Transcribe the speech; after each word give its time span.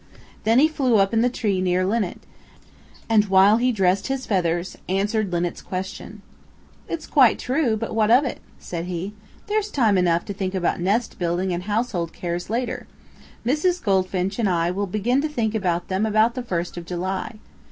Then 0.45 0.57
he 0.57 0.67
flew 0.67 0.95
up 0.95 1.13
in 1.13 1.21
the 1.21 1.29
tree 1.29 1.61
near 1.61 1.85
Linnet, 1.85 2.21
and 3.07 3.25
while 3.25 3.57
he 3.57 3.71
dressed 3.71 4.07
his 4.07 4.25
feathers, 4.25 4.75
answered 4.89 5.31
Linnet's 5.31 5.61
question. 5.61 6.23
"It's 6.89 7.05
quite 7.05 7.37
true, 7.37 7.77
but 7.77 7.93
what 7.93 8.09
of 8.09 8.25
it?" 8.25 8.39
said 8.57 8.85
he. 8.85 9.13
"There's 9.45 9.69
time 9.69 9.99
enough 9.99 10.25
to 10.25 10.33
think 10.33 10.55
about 10.55 10.79
nest 10.81 11.19
building 11.19 11.53
and 11.53 11.61
household 11.65 12.13
cares 12.13 12.49
later. 12.49 12.87
Mrs. 13.45 13.79
Goldfinch 13.83 14.39
and 14.39 14.49
I 14.49 14.71
will 14.71 14.87
begin 14.87 15.21
to 15.21 15.29
think 15.29 15.53
about 15.53 15.87
them 15.87 16.07
about 16.07 16.33
the 16.33 16.41
first 16.41 16.77
of 16.77 16.85
July. 16.87 17.35